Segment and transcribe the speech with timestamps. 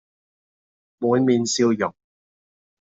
[0.97, 1.93] 滿面笑容，